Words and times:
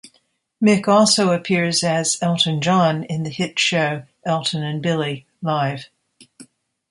Mick 0.59 0.87
also 0.87 1.31
appears 1.31 1.83
as 1.83 2.17
'Elton 2.23 2.59
John' 2.59 3.03
in 3.03 3.21
the 3.21 3.29
hit 3.29 3.59
show, 3.59 4.01
Elton 4.25 4.63
and 4.63 4.81
Billy: 4.81 5.27
Live. 5.43 5.91